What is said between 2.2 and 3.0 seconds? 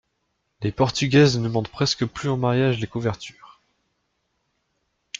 en mariage les